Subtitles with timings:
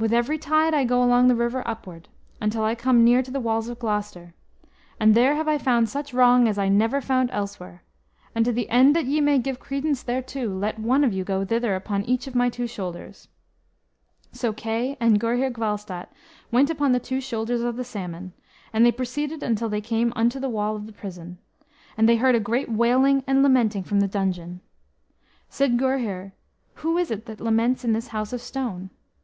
[0.00, 2.08] With every tide I go along the river upward,
[2.40, 4.34] until I come near to the walls of Gloucester,
[4.98, 7.84] and there have I found such wrong as I never found elsewhere;
[8.34, 11.44] and to the end that ye may give credence thereto, let one of you go
[11.44, 13.28] thither upon each of my two shoulders."
[14.32, 16.08] So Kay and Gurhyr Gwalstat
[16.50, 18.32] went upon the two shoulders of the Salmon,
[18.72, 21.38] and they proceeded until they came unto the wall of the prison;
[21.96, 24.62] and they heard a great wailing and lamenting from the dungeon.
[25.48, 26.32] Said Gurhyr,
[26.82, 28.90] "Who is it that laments in this house of stone?"